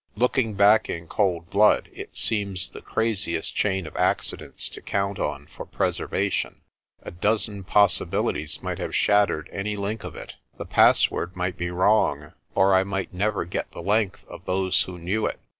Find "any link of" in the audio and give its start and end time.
9.53-10.15